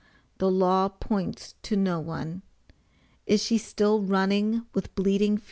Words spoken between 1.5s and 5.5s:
TO NO ONE! IS SHE STILL RUNNING WITH BLEEDING FEET?